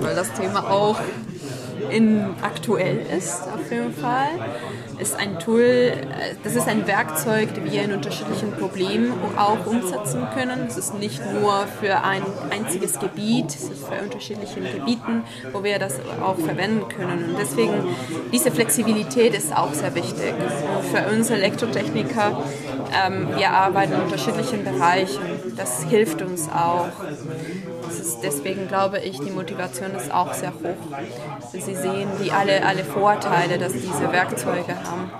Weil 0.00 0.14
das 0.14 0.32
Thema 0.32 0.70
auch 0.70 0.98
in, 1.90 2.24
aktuell 2.42 2.98
ist, 3.16 3.42
auf 3.42 3.70
jeden 3.70 3.92
Fall. 3.94 4.28
Ist 4.98 5.16
ein 5.16 5.38
Tool, 5.38 5.92
das 6.44 6.54
ist 6.54 6.68
ein 6.68 6.86
Werkzeug, 6.86 7.48
das 7.54 7.72
wir 7.72 7.82
in 7.82 7.92
unterschiedlichen 7.92 8.52
Problemen 8.52 9.12
auch 9.36 9.66
umsetzen 9.66 10.26
können. 10.34 10.66
Es 10.68 10.76
ist 10.76 10.94
nicht 10.94 11.20
nur 11.32 11.66
für 11.80 12.04
ein 12.04 12.22
einziges 12.50 12.98
Gebiet, 12.98 13.46
es 13.46 13.64
ist 13.64 13.84
für 13.86 14.02
unterschiedliche 14.02 14.60
Gebieten, 14.60 15.24
wo 15.52 15.64
wir 15.64 15.78
das 15.78 16.00
auch 16.22 16.36
verwenden 16.36 16.88
können. 16.88 17.30
Und 17.30 17.38
deswegen, 17.38 17.72
diese 18.32 18.50
Flexibilität 18.50 19.34
ist 19.34 19.56
auch 19.56 19.72
sehr 19.72 19.94
wichtig. 19.94 20.34
Für 20.92 21.12
uns 21.12 21.30
Elektrotechniker, 21.30 22.42
ähm, 22.92 23.28
wir 23.36 23.50
arbeiten 23.50 23.94
in 23.94 24.00
unterschiedlichen 24.02 24.64
Bereichen. 24.64 25.22
Das 25.56 25.84
hilft 25.84 26.22
uns 26.22 26.48
auch. 26.48 26.88
Ist, 27.88 28.20
deswegen 28.22 28.68
glaube 28.68 28.98
ich, 28.98 29.20
die 29.20 29.30
Motivation 29.30 29.90
ist 29.92 30.12
auch 30.12 30.32
sehr 30.32 30.52
hoch. 30.52 30.76
Sie 31.72 31.80
sehen 31.80 32.08
die 32.22 32.30
alle, 32.30 32.64
alle 32.66 32.84
Vorteile, 32.84 33.56
dass 33.56 33.72
diese 33.72 34.12
Werkzeuge 34.12 34.74
haben. 34.84 35.10